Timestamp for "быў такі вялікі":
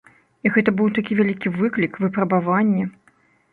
0.79-1.53